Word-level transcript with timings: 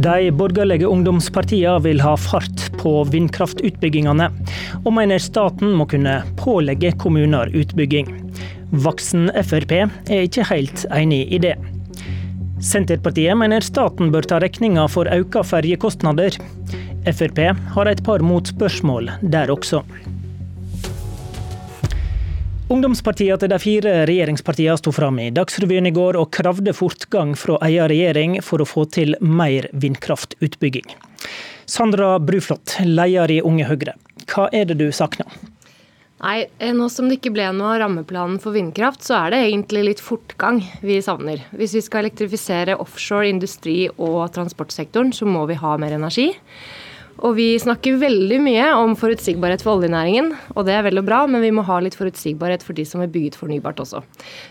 De 0.00 0.30
borgerlige 0.32 0.88
ungdomspartiene 0.88 1.80
vil 1.84 1.98
ha 2.00 2.14
fart 2.16 2.62
på 2.80 2.92
vindkraftutbyggingene, 3.12 4.30
og 4.80 4.94
mener 4.96 5.20
staten 5.20 5.74
må 5.76 5.84
kunne 5.90 6.14
pålegge 6.40 6.94
kommuner 7.02 7.50
utbygging. 7.52 8.08
Voksen 8.86 9.28
Frp 9.44 9.74
er 9.76 10.22
ikke 10.22 10.46
helt 10.48 10.86
enig 10.96 11.26
i 11.34 11.40
det. 11.44 11.56
Senterpartiet 12.64 13.36
mener 13.36 13.66
staten 13.66 14.08
bør 14.14 14.24
ta 14.30 14.38
regninga 14.40 14.86
for 14.88 15.10
økte 15.10 15.44
ferjekostnader. 15.50 16.38
Frp 17.10 17.42
har 17.74 17.92
et 17.92 18.00
par 18.06 18.24
motspørsmål 18.24 19.12
der 19.20 19.52
også. 19.52 19.82
Ungdomspartiene 22.70 23.34
til 23.42 23.50
de 23.50 23.56
fire 23.58 23.92
regjeringspartiene 24.06 24.78
sto 24.78 24.92
fram 24.94 25.16
i 25.18 25.32
Dagsrevyen 25.34 25.88
i 25.88 25.94
går 25.94 26.14
og 26.20 26.28
kravde 26.36 26.70
fortgang 26.70 27.32
fra 27.34 27.56
egen 27.66 27.88
regjering 27.90 28.36
for 28.46 28.62
å 28.62 28.66
få 28.68 28.84
til 28.94 29.16
mer 29.18 29.66
vindkraftutbygging. 29.74 30.86
Sandra 31.66 32.12
Bruflot, 32.22 32.76
leder 32.86 33.32
i 33.34 33.40
Unge 33.42 33.66
Høyre. 33.66 33.96
Hva 34.30 34.46
er 34.54 34.70
det 34.70 34.76
du 34.78 34.86
savner? 34.94 35.26
Nei, 36.20 36.46
eh, 36.60 36.70
Nå 36.76 36.86
som 36.94 37.08
det 37.10 37.18
ikke 37.18 37.32
ble 37.34 37.48
noe 37.56 37.72
av 37.74 37.80
rammeplanen 37.82 38.38
for 38.38 38.54
vindkraft, 38.54 39.02
så 39.02 39.16
er 39.18 39.34
det 39.34 39.42
egentlig 39.48 39.82
litt 39.88 40.04
fortgang 40.04 40.62
vi 40.84 41.00
savner. 41.02 41.42
Hvis 41.50 41.74
vi 41.74 41.82
skal 41.82 42.04
elektrifisere 42.04 42.78
offshore, 42.78 43.32
industri 43.32 43.88
og 43.96 44.28
transportsektoren, 44.36 45.10
så 45.16 45.26
må 45.26 45.42
vi 45.50 45.58
ha 45.58 45.74
mer 45.80 45.98
energi. 45.98 46.28
Og 47.20 47.34
vi 47.36 47.52
snakker 47.60 47.98
veldig 48.00 48.38
mye 48.40 48.68
om 48.80 48.94
forutsigbarhet 48.96 49.60
for 49.64 49.76
oljenæringen, 49.76 50.30
og 50.54 50.64
det 50.64 50.76
er 50.76 50.86
vel 50.86 51.02
og 51.02 51.08
bra, 51.08 51.18
men 51.28 51.44
vi 51.44 51.52
må 51.52 51.64
ha 51.68 51.76
litt 51.84 51.98
forutsigbarhet 51.98 52.64
for 52.64 52.76
de 52.76 52.86
som 52.88 53.02
har 53.04 53.12
bygget 53.12 53.36
fornybart 53.36 53.82
også. 53.84 54.00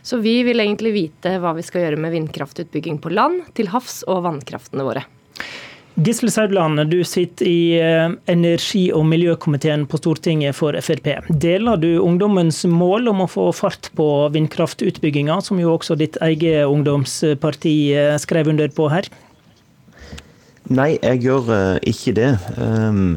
Så 0.05 0.19
vi 0.21 0.39
vil 0.45 0.61
egentlig 0.61 0.93
vite 0.93 1.39
hva 1.41 1.55
vi 1.57 1.65
skal 1.65 1.87
gjøre 1.87 2.01
med 2.01 2.13
vindkraftutbygging 2.13 3.01
på 3.01 3.13
land, 3.15 3.41
til 3.57 3.71
havs 3.73 4.03
og 4.05 4.21
vannkraftene 4.27 4.85
våre. 4.85 5.07
Gisle 5.99 6.29
Saudland, 6.31 6.79
du 6.87 7.01
sitter 7.03 7.47
i 7.49 7.61
eh, 7.75 8.11
energi- 8.31 8.91
og 8.95 9.03
miljøkomiteen 9.09 9.81
på 9.89 9.97
Stortinget 9.99 10.55
for 10.55 10.77
Frp. 10.79 11.09
Deler 11.27 11.81
du 11.81 11.89
ungdommens 11.99 12.61
mål 12.69 13.09
om 13.11 13.25
å 13.25 13.27
få 13.27 13.49
fart 13.57 13.89
på 13.97 14.07
vindkraftutbygginga, 14.31 15.41
som 15.43 15.59
jo 15.59 15.73
også 15.73 15.97
ditt 15.99 16.15
eget 16.23 16.69
ungdomsparti 16.69 17.73
eh, 17.97 18.15
skrev 18.21 18.53
under 18.53 18.71
på 18.71 18.87
her? 18.93 19.09
Nei, 20.69 20.99
jeg 21.01 21.23
gjør 21.23 21.47
uh, 21.49 21.75
ikke 21.89 22.11
det. 22.13 22.29
Um, 22.61 23.15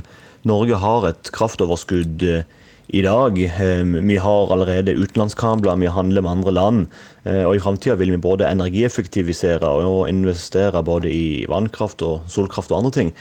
Norge 0.48 0.78
har 0.80 1.04
et 1.10 1.28
kraftoverskudd 1.36 2.22
uh, 2.24 2.46
i 2.88 3.02
dag. 3.04 3.36
Um, 3.60 3.98
vi 4.08 4.16
har 4.24 4.54
allerede 4.54 4.94
utenlandskabler, 4.96 5.76
vi 5.82 5.90
handler 5.92 6.24
med 6.24 6.32
andre 6.32 6.54
land. 6.56 6.86
Uh, 7.26 7.44
og 7.50 7.58
i 7.58 7.60
framtida 7.60 7.98
vil 8.00 8.14
vi 8.14 8.22
både 8.24 8.48
energieffektivisere 8.48 9.68
og 9.84 10.08
investere 10.08 10.80
både 10.80 11.12
i 11.12 11.44
vannkraft 11.52 12.00
og 12.08 12.24
solkraft 12.32 12.72
og 12.72 12.80
andre 12.80 12.94
ting. 12.96 13.14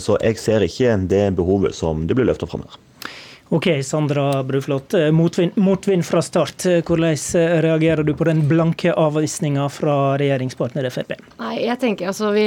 så 0.00 0.16
jeg 0.24 0.40
ser 0.40 0.64
ikke 0.64 0.96
det 1.12 1.26
behovet 1.36 1.76
som 1.76 2.06
det 2.08 2.16
blir 2.16 2.30
løfta 2.30 2.48
fram 2.48 2.64
her. 2.64 2.80
Ok, 3.50 3.84
Sandra 3.84 4.42
Bruflot. 4.42 4.94
Eh, 4.94 5.10
motvind, 5.10 6.06
fra 6.06 6.22
start. 6.22 6.66
Eh, 6.66 6.82
hvordan 6.84 7.14
eh, 7.14 7.60
reagerer 7.64 8.04
du 8.04 8.12
på 8.14 8.26
den 8.28 8.42
blanke 8.48 8.92
avvisninga 8.92 9.64
fra 9.72 10.18
regjeringspartner 10.20 10.84
Frp? 10.92 11.14
Nei, 11.38 11.54
Jeg 11.62 11.80
tenker 11.80 12.10
altså, 12.10 12.28
vi, 12.36 12.44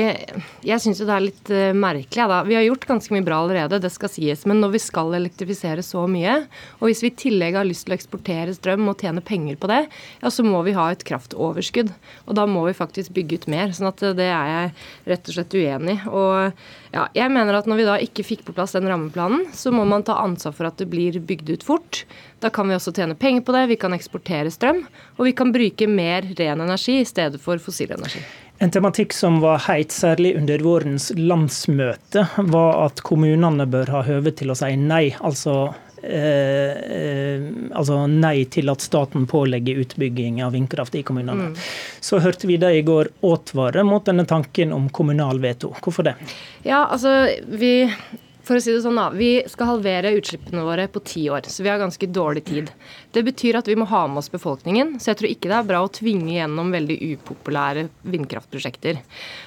jeg 0.61 0.83
syns 0.83 1.01
det 1.01 1.15
er 1.15 1.23
litt 1.25 1.49
uh, 1.49 1.71
merkelig. 1.73 2.27
Da. 2.29 2.43
Vi 2.45 2.53
har 2.53 2.67
gjort 2.67 2.85
ganske 2.91 3.15
mye 3.15 3.25
bra 3.25 3.39
allerede, 3.41 3.79
det 3.81 3.89
skal 3.89 4.11
sies. 4.13 4.43
Men 4.45 4.61
når 4.61 4.75
vi 4.75 4.81
skal 4.83 5.17
elektrifisere 5.17 5.81
så 5.81 6.03
mye, 6.05 6.35
og 6.77 6.85
hvis 6.85 7.01
vi 7.01 7.09
i 7.09 7.17
tillegg 7.23 7.57
har 7.57 7.65
lyst 7.65 7.87
til 7.87 7.95
å 7.95 7.97
eksportere 7.97 8.53
strøm 8.53 8.93
og 8.93 9.01
tjene 9.01 9.25
penger 9.25 9.57
på 9.57 9.71
det, 9.73 9.81
ja, 10.21 10.29
så 10.29 10.45
må 10.45 10.61
vi 10.69 10.75
ha 10.77 10.85
et 10.93 11.07
kraftoverskudd. 11.07 11.89
Og 12.27 12.37
da 12.37 12.45
må 12.45 12.67
vi 12.67 12.75
faktisk 12.77 13.17
bygge 13.17 13.41
ut 13.41 13.49
mer. 13.55 13.73
sånn 13.73 13.89
at 13.89 14.05
det 14.21 14.29
er 14.29 14.53
jeg 14.53 14.69
rett 15.15 15.33
og 15.33 15.39
slett 15.39 15.57
uenig 15.57 15.97
i. 15.97 16.13
Og 16.13 16.93
ja, 16.93 17.09
jeg 17.15 17.31
mener 17.33 17.57
at 17.57 17.67
når 17.71 17.81
vi 17.81 17.89
da 17.89 17.97
ikke 18.05 18.27
fikk 18.27 18.45
på 18.45 18.53
plass 18.53 18.77
den 18.77 18.89
rammeplanen, 18.91 19.47
så 19.57 19.73
må 19.73 19.81
man 19.87 20.05
ta 20.05 20.21
ansvar 20.21 20.53
for 20.53 20.69
at 20.69 20.77
det 20.77 20.90
blir 20.91 21.19
bygd 21.19 21.49
ut 21.53 21.65
fort. 21.65 22.03
Da 22.43 22.51
kan 22.53 22.69
vi 22.69 22.75
også 22.75 22.93
tjene 22.95 23.17
penger 23.17 23.45
på 23.47 23.55
det, 23.55 23.65
vi 23.71 23.79
kan 23.81 23.95
eksportere 23.95 24.51
strøm, 24.53 24.83
og 25.17 25.27
vi 25.27 25.35
kan 25.37 25.53
bruke 25.55 25.87
mer 25.89 26.27
ren 26.37 26.63
energi 26.63 26.99
i 27.01 27.07
stedet 27.07 27.41
for 27.41 27.61
fossil 27.61 27.93
energi. 27.97 28.23
En 28.61 28.69
tematikk 28.69 29.15
som 29.17 29.39
var 29.41 29.63
heit 29.65 29.93
særlig 29.93 30.35
under 30.37 30.61
vårens 30.61 31.09
landsmøte, 31.17 32.27
var 32.53 32.83
at 32.85 33.01
kommunene 33.07 33.65
bør 33.65 33.95
ha 33.95 34.03
høve 34.05 34.35
til 34.37 34.53
å 34.53 34.57
si 34.57 34.75
nei. 34.77 35.07
Altså 35.17 35.71
Eh, 36.03 36.71
eh, 36.71 37.41
altså 37.77 38.07
nei 38.09 38.47
til 38.49 38.71
at 38.73 38.81
staten 38.81 39.27
pålegger 39.29 39.83
utbygging 39.83 40.39
av 40.41 40.55
vindkraft 40.55 40.95
i 40.97 41.03
kommunene. 41.05 41.51
Mm. 41.51 41.67
Så 42.01 42.17
hørte 42.23 42.49
vi 42.49 42.57
det 42.61 42.71
i 42.73 42.81
går 42.85 43.11
advare 43.21 43.83
mot 43.85 44.05
denne 44.05 44.25
tanken 44.25 44.73
om 44.73 44.89
kommunal 44.89 45.41
veto. 45.43 45.75
Hvorfor 45.77 46.09
det? 46.09 46.15
Ja, 46.65 46.87
altså 46.87 47.29
vi 47.45 47.85
for 48.51 48.59
å 48.59 48.63
si 48.63 48.73
det 48.75 48.81
sånn 48.83 48.99
da, 48.99 49.07
Vi 49.15 49.29
skal 49.47 49.69
halvere 49.69 50.11
utslippene 50.17 50.65
våre 50.67 50.89
på 50.91 50.99
ti 51.07 51.23
år, 51.31 51.47
så 51.47 51.63
vi 51.63 51.71
har 51.71 51.79
ganske 51.79 52.09
dårlig 52.11 52.43
tid. 52.49 52.71
Det 53.15 53.23
betyr 53.23 53.61
at 53.61 53.69
vi 53.69 53.77
må 53.79 53.87
ha 53.87 54.03
med 54.11 54.19
oss 54.19 54.31
befolkningen, 54.31 54.97
så 54.99 55.11
jeg 55.11 55.21
tror 55.21 55.31
ikke 55.31 55.51
det 55.51 55.55
er 55.55 55.69
bra 55.69 55.79
å 55.85 55.91
tvinge 55.91 56.33
gjennom 56.35 56.73
veldig 56.75 56.97
upopulære 57.13 57.87
vindkraftprosjekter. 58.11 58.99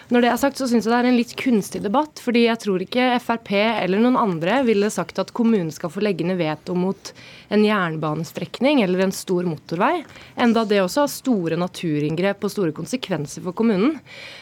Når 0.08 0.24
det 0.24 0.30
er 0.30 0.40
sagt, 0.40 0.60
så 0.60 0.68
syns 0.70 0.88
jeg 0.88 0.92
det 0.94 0.98
er 1.02 1.10
en 1.10 1.20
litt 1.20 1.36
kunstig 1.36 1.82
debatt, 1.84 2.20
fordi 2.24 2.46
jeg 2.46 2.60
tror 2.64 2.84
ikke 2.84 3.12
Frp 3.24 3.52
eller 3.54 4.00
noen 4.00 4.16
andre 4.20 4.62
ville 4.64 4.88
sagt 4.92 5.20
at 5.20 5.32
kommunen 5.36 5.72
skal 5.74 5.92
få 5.92 6.04
legge 6.04 6.24
ned 6.24 6.40
veto 6.40 6.76
mot 6.76 7.12
en 7.52 7.64
jernbanestrekning 7.64 8.82
eller 8.84 9.04
en 9.04 9.12
stor 9.12 9.44
motorvei. 9.48 10.04
Enda 10.40 10.64
det 10.68 10.80
også 10.82 11.04
har 11.04 11.12
store 11.12 11.58
naturinngrep 11.60 12.44
og 12.44 12.52
store 12.52 12.74
konsekvenser 12.76 13.44
for 13.44 13.56
kommunen. 13.56 13.98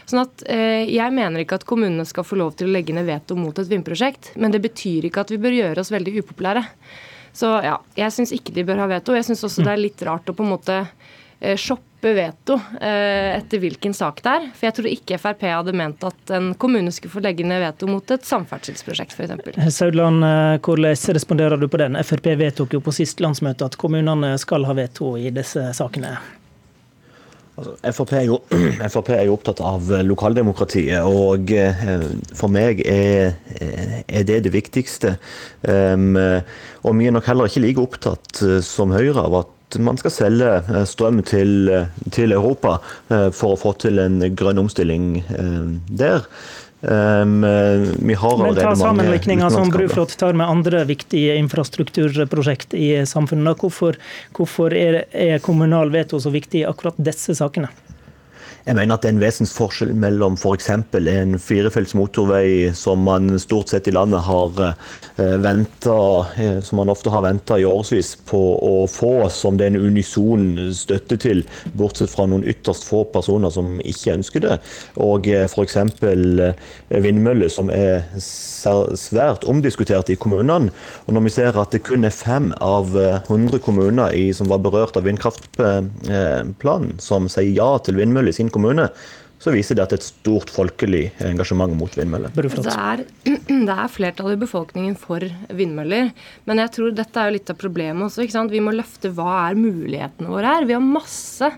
Sånn 0.07 0.23
at 0.25 0.45
eh, 0.51 0.85
Jeg 0.93 1.15
mener 1.15 1.43
ikke 1.43 1.61
at 1.61 1.67
kommunene 1.69 2.07
skal 2.09 2.27
få 2.27 2.39
lov 2.41 2.55
til 2.59 2.71
å 2.71 2.75
legge 2.75 2.95
ned 2.97 3.07
veto 3.09 3.37
mot 3.39 3.59
et 3.59 3.71
vindprosjekt, 3.71 4.33
men 4.37 4.52
det 4.53 4.63
betyr 4.65 5.09
ikke 5.09 5.25
at 5.25 5.33
vi 5.33 5.41
bør 5.43 5.57
gjøre 5.57 5.83
oss 5.83 5.93
veldig 5.95 6.21
upopulære. 6.23 6.65
Så 7.33 7.49
ja, 7.65 7.79
jeg 7.97 8.13
syns 8.13 8.35
ikke 8.37 8.53
de 8.55 8.67
bør 8.69 8.85
ha 8.85 8.91
veto. 8.91 9.17
Jeg 9.17 9.25
syns 9.27 9.45
også 9.49 9.65
det 9.65 9.73
er 9.73 9.81
litt 9.81 10.05
rart 10.05 10.29
å 10.29 10.37
på 10.37 10.45
en 10.45 10.53
måte 10.53 10.83
eh, 11.41 11.57
shoppe 11.57 12.13
veto 12.13 12.59
eh, 12.81 13.39
etter 13.39 13.63
hvilken 13.63 13.97
sak 13.97 14.21
det 14.25 14.35
er. 14.35 14.51
For 14.53 14.69
jeg 14.69 14.77
tror 14.79 14.91
ikke 14.91 15.21
Frp 15.23 15.47
hadde 15.49 15.75
ment 15.77 16.05
at 16.05 16.35
en 16.37 16.51
kommune 16.61 16.93
skulle 16.93 17.15
få 17.15 17.25
legge 17.25 17.47
ned 17.49 17.63
veto 17.65 17.89
mot 17.89 18.13
et 18.13 18.29
samferdselsprosjekt 18.29 19.17
f.eks. 19.17 19.73
Saudland, 19.73 20.21
eh, 20.29 20.59
hvordan 20.61 21.17
responderer 21.17 21.57
du 21.57 21.71
på 21.73 21.81
den? 21.81 21.97
Frp 22.05 22.35
vedtok 22.43 22.77
jo 22.77 22.85
på 22.85 22.95
sist 23.01 23.25
landsmøte 23.25 23.71
at 23.71 23.81
kommunene 23.81 24.35
skal 24.43 24.69
ha 24.69 24.77
veto 24.77 25.15
i 25.17 25.33
disse 25.33 25.71
sakene. 25.79 26.19
Altså, 27.53 27.75
Frp, 27.93 28.13
er 28.17 28.23
jo, 28.25 28.39
Frp, 28.95 29.11
er 29.13 29.27
jo, 29.29 29.37
opptatt 29.37 29.61
av 29.61 29.91
eh, 29.93 30.05
lokaldemokratiet, 30.07 31.05
og 31.05 31.53
eh, 31.53 31.83
for 32.37 32.53
meg 32.53 32.81
er, 32.89 33.35
eh, 33.59 33.99
er 34.09 34.25
det 34.29 34.39
det 34.47 34.55
viktigste. 34.55 35.19
Um, 35.69 36.17
og 36.17 36.97
vi 36.99 37.07
er 37.07 37.15
nok 37.15 37.29
heller 37.29 37.51
ikke 37.51 37.63
like 37.67 37.83
opptatt 37.83 38.41
som 38.67 38.95
Høyre 38.97 39.27
av 39.27 39.37
at 39.43 39.77
man 39.81 40.01
skal 40.01 40.13
selge 40.13 40.81
strøm 40.89 41.23
til, 41.25 41.71
til 42.13 42.35
Europa 42.35 42.75
for 43.09 43.55
å 43.55 43.61
få 43.61 43.73
til 43.81 44.03
en 44.03 44.19
grønn 44.37 44.61
omstilling 44.61 45.23
der. 45.89 46.27
Um, 46.83 47.43
vi 48.07 48.15
har 48.15 48.39
Men 48.43 48.57
ta 48.59 48.77
sammenlikninga 48.77 49.51
som 49.51 49.71
Bruflot 49.71 50.17
tar 50.19 50.33
med 50.35 50.49
andre 50.51 50.85
viktige 50.85 51.37
infrastrukturprosjekt 51.39 52.75
i 52.75 53.07
samfunnet. 53.07 53.61
Hvorfor, 53.63 53.99
hvorfor 54.35 54.75
er, 54.75 55.05
er 55.15 55.39
kommunal 55.39 55.95
veto 55.95 56.19
så 56.21 56.33
viktig 56.35 56.65
i 56.65 56.67
akkurat 56.67 56.99
disse 56.99 57.39
sakene? 57.39 57.71
Jeg 58.63 58.77
mener 58.79 58.95
at 58.95 59.03
det 59.03 59.09
er 59.11 59.17
en 59.17 59.23
vesensforskjell 59.23 59.91
mellom 59.99 60.37
f.eks. 60.39 60.69
en 60.71 61.33
firefelts 61.43 61.97
motorvei 61.99 62.71
som 62.79 63.01
man 63.03 63.35
stort 63.43 63.73
sett 63.73 63.89
i 63.91 63.95
landet 63.95 64.23
har 64.23 64.61
eh, 64.63 65.33
venta, 65.43 65.97
eh, 66.39 66.61
som 66.63 66.79
man 66.79 66.93
ofte 66.93 67.11
har 67.11 67.25
venta 67.27 67.59
i 67.59 67.67
årevis 67.67 68.13
på 68.29 68.39
å 68.63 68.87
få, 68.87 69.27
som 69.35 69.59
det 69.59 69.67
er 69.67 69.73
en 69.75 69.89
unison 69.91 70.45
støtte 70.79 71.19
til, 71.25 71.43
bortsett 71.75 72.13
fra 72.13 72.29
noen 72.31 72.47
ytterst 72.47 72.87
få 72.87 73.03
personer 73.11 73.51
som 73.51 73.81
ikke 73.83 74.15
ønsker 74.15 74.47
det, 74.47 74.61
og 75.03 75.27
eh, 75.27 75.49
f.eks. 75.51 75.77
vindmøller, 77.03 77.51
som 77.51 77.67
er 77.75 78.07
svært 78.23 79.43
omdiskutert 79.51 80.15
i 80.15 80.19
kommunene. 80.23 80.71
Og 81.09 81.17
når 81.17 81.27
vi 81.27 81.35
ser 81.35 81.59
at 81.59 81.75
det 81.75 81.83
kun 81.89 82.07
er 82.07 82.15
fem 82.15 82.53
av 82.63 82.95
100 82.95 83.59
kommuner 83.67 84.15
i, 84.15 84.31
som 84.31 84.47
var 84.53 84.63
berørt 84.63 84.95
av 84.95 85.09
vindkraftplanen, 85.09 86.95
som 87.03 87.27
sier 87.33 87.51
ja 87.59 87.73
til 87.83 87.99
vindmøller 87.99 88.31
i 88.31 88.39
sin 88.39 88.52
kommune, 88.55 88.89
så 89.43 89.51
viser 89.51 89.75
det 89.75 89.83
at 89.83 89.91
det 89.91 89.99
er 89.99 90.03
et 90.05 90.07
stort 90.07 90.51
folkelig 90.55 91.03
engasjement 91.27 91.75
mot 91.75 91.97
vindmøller. 91.99 92.31
Det 92.37 92.63
er, 92.71 93.03
det 93.69 93.75
er 93.75 93.91
flertall 93.91 94.37
i 94.37 94.39
befolkningen 94.39 94.95
for 94.99 95.25
vindmøller, 95.51 96.13
men 96.47 96.63
jeg 96.63 96.75
tror 96.77 96.95
dette 96.95 97.19
er 97.19 97.31
jo 97.31 97.39
litt 97.41 97.51
av 97.51 97.59
problemet 97.59 98.07
også. 98.07 98.23
ikke 98.23 98.37
sant? 98.37 98.55
Vi 98.55 98.63
må 98.63 98.75
løfte 98.77 99.11
hva 99.11 99.49
er 99.49 99.59
mulighetene 99.59 100.31
våre 100.31 100.55
her. 100.55 100.69
Vi 100.69 100.77
har 100.79 100.85
masse 100.85 101.51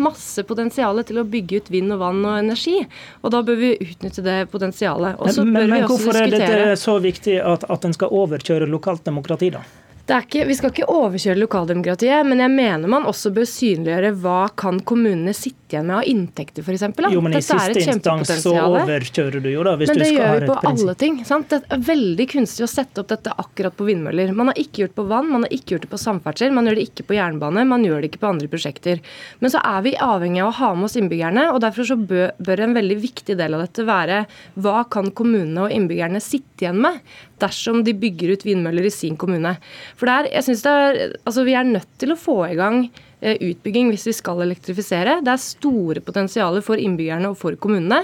masse 0.00 0.40
potensial 0.48 1.02
til 1.04 1.20
å 1.20 1.26
bygge 1.28 1.60
ut 1.60 1.70
vind 1.72 1.92
og 1.92 2.00
vann 2.00 2.22
og 2.24 2.38
energi. 2.38 2.78
Og 3.20 3.34
da 3.34 3.42
bør 3.44 3.58
vi 3.60 3.74
utnytte 3.76 4.24
det 4.24 4.38
potensialet. 4.52 5.20
Men, 5.20 5.52
men, 5.52 5.70
men 5.74 5.86
hvorfor 5.90 6.16
er 6.16 6.32
dette 6.32 6.76
så 6.80 6.96
viktig 7.02 7.36
at, 7.44 7.66
at 7.68 7.84
en 7.84 7.96
skal 7.96 8.14
overkjøre 8.22 8.70
lokalt 8.72 9.04
demokrati, 9.08 9.52
da? 9.52 9.64
Ikke, 10.02 10.42
vi 10.48 10.54
skal 10.58 10.72
ikke 10.72 10.88
overkjøre 10.90 11.38
lokaldemokratiet, 11.38 12.26
men 12.26 12.42
jeg 12.42 12.50
mener 12.52 12.90
man 12.90 13.06
også 13.08 13.30
bør 13.32 13.46
synliggjøre 13.48 14.10
hva 14.20 14.40
kan 14.58 14.80
kommunene 14.84 15.32
sitte 15.36 15.61
sitte 15.72 15.76
igjen 15.76 15.86
med 15.86 15.96
av 15.96 16.04
inntekter, 16.04 16.62
f.eks. 16.62 17.12
Jo, 17.12 17.20
men 17.20 17.36
i 17.36 17.42
siste 17.42 17.80
instans 17.80 18.32
så 18.42 18.52
overkjører 18.60 19.40
du 19.40 19.50
jo, 19.50 19.62
da, 19.64 19.76
hvis 19.76 19.90
men 19.90 19.98
du 19.98 20.04
skal 20.04 20.22
ha 20.22 20.34
et 20.36 20.44
prinsipp. 20.44 20.44
Men 20.44 20.44
det 20.44 20.44
gjør 20.44 20.44
vi 20.44 20.50
på 20.50 20.72
alle 20.72 20.94
ting. 21.00 21.24
sant? 21.24 21.48
Det 21.50 21.60
er 21.76 21.84
veldig 21.88 22.26
kunstig 22.32 22.64
å 22.64 22.70
sette 22.70 23.02
opp 23.02 23.10
dette 23.12 23.32
akkurat 23.32 23.76
på 23.76 23.86
vindmøller. 23.88 24.32
Man 24.36 24.50
har 24.50 24.60
ikke 24.60 24.84
gjort 24.84 24.96
på 24.98 25.06
vann, 25.08 25.30
man 25.32 25.46
har 25.46 25.54
ikke 25.54 25.76
gjort 25.76 25.86
det 25.86 25.92
på 25.92 26.00
samferdsel, 26.02 26.54
man 26.54 26.68
gjør 26.68 26.78
det 26.78 26.86
ikke 26.90 27.06
på 27.08 27.16
jernbane, 27.16 27.66
man 27.68 27.86
gjør 27.86 28.02
det 28.02 28.12
ikke 28.12 28.22
på 28.24 28.30
andre 28.32 28.50
prosjekter. 28.52 29.02
Men 29.40 29.54
så 29.54 29.62
er 29.72 29.84
vi 29.86 29.94
avhengig 29.96 30.42
av 30.44 30.52
å 30.52 30.56
ha 30.60 30.72
med 30.76 30.88
oss 30.88 30.98
innbyggerne, 31.00 31.48
og 31.52 31.62
derfor 31.64 31.88
så 31.88 31.98
bør 31.98 32.64
en 32.66 32.76
veldig 32.76 32.98
viktig 33.02 33.38
del 33.40 33.56
av 33.56 33.64
dette 33.66 33.86
være 33.88 34.24
hva 34.62 34.82
kan 34.92 35.12
kommunene 35.16 35.66
og 35.66 35.76
innbyggerne 35.76 36.22
sitte 36.22 36.66
igjen 36.66 36.82
med 36.82 37.00
dersom 37.42 37.80
de 37.82 37.94
bygger 37.98 38.36
ut 38.36 38.44
vindmøller 38.46 38.86
i 38.86 38.92
sin 38.94 39.16
kommune. 39.18 39.56
For 39.98 40.06
der, 40.06 40.28
jeg 40.30 40.46
synes 40.46 40.62
det 40.62 40.74
er, 40.82 41.00
altså 41.26 41.42
Vi 41.42 41.56
er 41.58 41.66
nødt 41.66 41.90
til 41.98 42.12
å 42.14 42.18
få 42.18 42.36
i 42.46 42.58
gang 42.58 42.84
utbygging 43.22 43.90
hvis 43.92 44.06
vi 44.08 44.14
skal 44.16 44.42
elektrifisere. 44.44 45.18
Det 45.24 45.32
er 45.32 45.42
store 45.42 46.02
potensialer 46.04 46.64
for 46.64 46.80
innbyggerne 46.80 47.30
og 47.32 47.38
for 47.40 47.56
kommunene. 47.60 48.02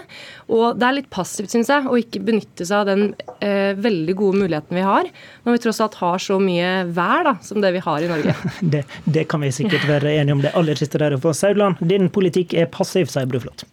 Og 0.52 0.78
det 0.78 0.88
er 0.88 0.96
litt 1.00 1.10
passivt, 1.12 1.52
syns 1.52 1.70
jeg, 1.72 1.86
å 1.88 1.98
ikke 2.00 2.22
benytte 2.24 2.66
seg 2.68 2.82
av 2.82 2.90
den 2.90 3.04
eh, 3.44 3.74
veldig 3.78 4.16
gode 4.18 4.44
muligheten 4.44 4.78
vi 4.78 4.86
har, 4.86 5.10
når 5.44 5.56
vi 5.56 5.62
tross 5.64 5.82
alt 5.84 5.98
har 6.02 6.22
så 6.22 6.38
mye 6.42 6.70
vær 6.94 7.26
da, 7.28 7.34
som 7.44 7.62
det 7.64 7.74
vi 7.76 7.84
har 7.84 8.04
i 8.04 8.12
Norge. 8.12 8.36
det, 8.74 8.84
det 9.06 9.26
kan 9.30 9.44
vi 9.44 9.54
sikkert 9.54 9.88
være 9.90 10.14
enige 10.18 10.38
om. 10.38 10.44
Det 10.44 10.54
aller 10.58 10.78
siste 10.78 11.02
der 11.02 11.18
for 11.22 11.36
Saudland, 11.36 11.82
din 11.82 12.10
politikk 12.12 12.54
er 12.58 12.70
passiv, 12.72 13.10
sier 13.12 13.28
Bruflot. 13.28 13.66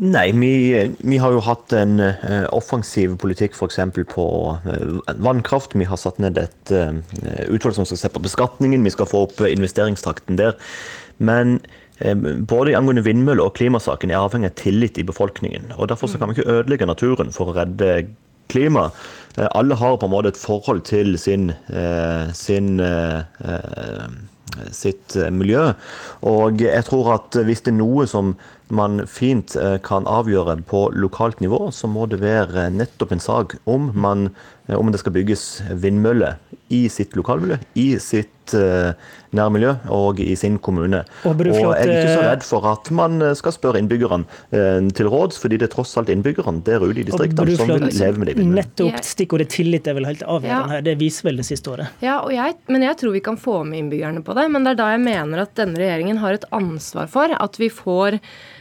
Nei, 0.00 0.30
vi, 0.32 0.52
vi, 0.98 1.18
har 1.20 1.34
jo 1.34 1.42
hatt 1.44 1.74
en 1.76 1.98
uh, 2.00 2.46
offensiv 2.56 3.18
politikk 3.20 3.52
f.eks. 3.52 3.76
på 4.08 4.24
uh, 4.64 5.10
vannkraft. 5.20 5.74
Vi 5.76 5.84
har 5.84 6.00
satt 6.00 6.16
ned 6.24 6.38
et 6.40 6.72
uh, 6.72 6.96
utvalg 7.52 7.76
som 7.76 7.84
skal 7.84 8.00
se 8.00 8.10
på 8.14 8.22
beskatningen. 8.24 8.86
Vi 8.86 8.94
skal 8.94 9.10
få 9.10 9.26
opp 9.26 9.42
investeringstakten 9.44 10.40
der. 10.40 10.56
Men 11.20 11.58
både 12.48 12.72
angående 12.78 13.04
vindmøller 13.04 13.44
og 13.44 13.58
klimasaken 13.58 14.08
er 14.08 14.22
avhengig 14.22 14.48
av 14.48 14.56
tillit 14.56 14.96
i 14.96 15.04
befolkningen. 15.04 15.74
og 15.76 15.90
Derfor 15.90 16.08
kan 16.16 16.30
vi 16.30 16.38
ikke 16.38 16.54
ødelegge 16.54 16.88
naturen 16.88 17.28
for 17.34 17.52
å 17.52 17.56
redde 17.58 18.06
klima. 18.48 18.86
Alle 19.50 19.76
har 19.76 19.98
på 20.00 20.08
en 20.08 20.14
måte 20.14 20.32
et 20.32 20.40
forhold 20.40 20.80
til 20.88 21.18
sin, 21.20 21.50
sin 22.32 22.80
sitt 24.72 25.18
miljø. 25.36 25.66
Og 26.32 26.64
jeg 26.64 26.88
tror 26.88 27.12
at 27.18 27.36
hvis 27.44 27.60
det 27.68 27.74
er 27.74 27.78
noe 27.82 28.08
som 28.08 28.32
man 28.70 29.04
fint 29.10 29.56
eh, 29.56 29.76
kan 29.84 30.08
avgjøre 30.10 30.60
på 30.70 30.86
lokalt 30.96 31.40
nivå, 31.42 31.68
så 31.74 31.90
må 31.90 32.06
det 32.10 32.22
være 32.22 32.68
nettopp 32.74 33.14
en 33.14 33.22
sak 33.22 33.56
om, 33.70 33.90
man, 33.94 34.30
eh, 34.68 34.76
om 34.78 34.92
det 34.92 35.02
skal 35.02 35.14
bygges 35.16 35.46
vindmøller 35.70 36.38
i 36.70 36.84
sitt 36.92 37.16
lokalmiljø, 37.18 37.56
i 37.82 37.96
sitt 37.98 38.52
uh, 38.54 38.92
nærmiljø 39.34 39.72
og 39.90 40.20
i 40.22 40.36
sin 40.38 40.54
kommune. 40.62 41.00
Og, 41.26 41.40
jeg 41.42 41.64
er 41.66 41.90
ikke 41.90 42.12
så 42.12 42.20
redd 42.22 42.44
for 42.46 42.68
at 42.70 42.90
man 42.94 43.18
skal 43.34 43.54
spørre 43.56 43.80
innbyggerne 43.82 44.22
til 44.94 45.10
råds, 45.10 45.40
fordi 45.42 45.58
det 45.58 45.66
er 45.66 45.72
tross 45.72 45.96
alt 45.98 46.12
innbyggerne 46.14 46.62
der 46.66 46.84
ute 46.84 47.02
i 47.02 47.06
distriktene 47.08 47.56
som 47.58 47.72
vil 47.72 47.88
leve 47.88 48.22
med 48.22 48.30
de 48.30 48.36
vindmøllene. 48.38 48.62
Nettopp 48.62 49.02
stikkordet 49.06 49.50
tillit 49.50 49.90
er 49.90 49.98
vel 49.98 50.06
helt 50.12 50.22
avgjørende 50.22 50.76
her. 50.76 50.86
Det 50.86 50.94
viser 51.02 51.26
vel 51.26 51.42
det 51.42 51.48
siste 51.50 51.74
året. 51.74 51.98
Ja, 52.06 52.20
jeg, 52.30 52.54
men 52.70 52.86
jeg 52.86 53.00
tror 53.02 53.18
vi 53.18 53.24
kan 53.26 53.38
få 53.40 53.60
med 53.66 53.82
innbyggerne 53.82 54.22
på 54.26 54.38
det. 54.38 54.46
Men 54.54 54.66
det 54.66 54.76
er 54.76 54.80
da 54.84 54.92
jeg 54.94 55.02
mener 55.08 55.44
at 55.48 55.58
denne 55.58 55.82
regjeringen 55.82 56.22
har 56.22 56.38
et 56.38 56.46
ansvar 56.54 57.10
for 57.10 57.34
at 57.34 57.58
vi 57.58 57.70
får 57.74 58.20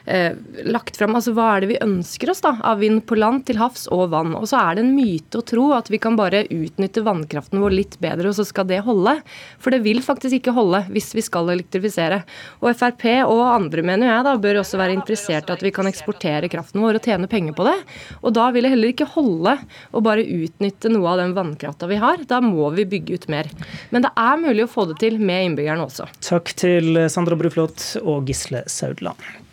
eh, 0.10 0.34
lagt 0.66 0.98
fram 0.98 1.16
altså 1.18 1.34
hva 1.38 1.52
er 1.54 1.64
det 1.64 1.70
vi 1.72 1.80
ønsker 1.84 2.32
oss 2.34 2.42
da, 2.44 2.56
av 2.66 2.82
vind 2.84 3.04
på 3.08 3.18
land, 3.20 3.46
til 3.48 3.60
havs 3.62 3.86
og 3.94 4.10
vann. 4.14 4.34
Og 4.38 4.48
så 4.50 4.60
er 4.60 4.78
det 4.78 4.86
en 4.86 4.96
myte 4.96 5.40
å 5.40 5.46
tro 5.46 5.70
at 5.76 5.92
vi 5.92 6.00
kan 6.02 6.18
bare 6.20 6.46
utnytte 6.50 7.04
vannkraften 7.06 7.62
vår 7.62 7.76
litt 7.76 7.98
bedre, 8.02 8.32
og 8.32 8.38
så 8.38 8.46
skal 8.48 8.68
det 8.70 8.82
holde. 8.88 9.20
For 9.62 9.76
det 9.76 9.82
vil 9.86 10.02
faktisk 10.06 10.40
ikke 10.40 10.56
holde 10.56 10.84
hvis 10.90 11.12
vi 11.18 11.24
skal 11.26 11.52
elektrifisere. 11.54 12.22
Og 12.64 12.74
Frp 12.80 13.06
og 13.30 13.44
andre, 13.48 13.84
mener 13.86 14.10
jeg, 14.10 14.26
da, 14.28 14.36
bør 14.42 14.62
også 14.64 14.80
være 14.82 14.98
interessert 14.98 15.50
i 15.50 15.56
at 15.56 15.66
vi 15.66 15.74
kan 15.76 15.90
eksportere 15.90 16.52
kraften 16.52 16.84
vår 16.84 17.00
og 17.00 17.10
tjene 17.10 17.30
penger 17.32 17.58
på 17.58 17.68
det. 17.68 17.78
Og 18.24 18.36
da 18.38 18.50
vil 18.56 18.66
det 18.66 18.74
heller 18.74 18.94
ikke 18.94 19.10
holde 19.16 19.56
å 19.94 20.04
bare 20.06 20.26
utnytte 20.26 20.92
noe 20.94 21.14
av 21.14 21.22
den 21.24 21.36
vannkrafta 21.38 21.90
vi 21.90 22.00
har. 22.02 22.26
Da 22.30 22.42
må 22.44 22.72
vi 22.76 22.88
bygge 22.90 23.20
ut 23.20 23.30
mer. 23.32 23.52
Men 23.94 24.06
det 24.06 24.14
er 24.18 24.42
mulig 24.42 24.66
å 24.66 24.72
få 24.72 24.88
det 24.90 25.00
til 25.04 25.20
med 25.22 25.52
innbyggerne 25.52 25.86
også. 25.86 26.10
Takk 26.26 26.56
til 26.60 27.06
Sandra 27.12 27.38
Bruflot 27.40 27.94
og 28.04 28.30
Gisle 28.30 28.66
Saudland. 28.70 29.49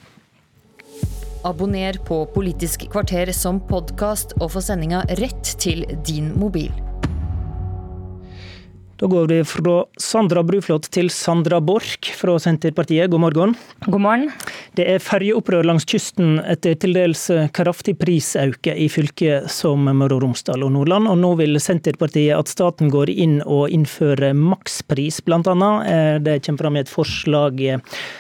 Abonner 1.45 1.99
på 2.07 2.23
Politisk 2.33 2.87
kvarter 2.93 3.33
som 3.37 3.61
podkast 3.69 4.33
og 4.41 4.55
få 4.55 4.63
sendinga 4.65 5.03
rett 5.21 5.53
til 5.61 5.85
din 6.07 6.33
mobil. 6.41 6.73
Da 8.97 9.09
går 9.13 9.27
vi 9.29 9.43
fra 9.45 9.83
Sandra 10.01 10.41
Bruflot 10.47 10.87
til 10.89 11.11
Sandra 11.13 11.59
Borch 11.61 12.15
fra 12.17 12.39
Senterpartiet. 12.41 13.11
God 13.13 13.27
morgen. 13.27 13.53
God 13.85 14.01
morgen. 14.01 14.31
Det 14.77 14.85
er 14.93 15.01
ferjeopprør 15.01 15.65
langs 15.65 15.87
kysten 15.89 16.37
etter 16.45 16.75
til 16.77 16.93
dels 16.93 17.23
kraftig 17.57 17.95
prisauke 17.97 18.75
i 18.77 18.91
fylker 18.93 19.47
som 19.49 19.89
Møre 19.89 20.19
og 20.19 20.27
Romsdal 20.27 20.67
og 20.67 20.75
Nordland. 20.75 21.09
Og 21.09 21.17
nå 21.23 21.31
vil 21.41 21.57
Senterpartiet 21.63 22.37
at 22.37 22.53
staten 22.53 22.93
går 22.93 23.15
inn 23.15 23.39
og 23.41 23.73
innfører 23.73 24.37
makspris, 24.37 25.23
bl.a. 25.25 25.41
Eh, 25.41 26.19
det 26.21 26.43
kommer 26.45 26.67
fram 26.67 26.77
i 26.77 26.85
et 26.85 26.93
forslag 26.93 27.65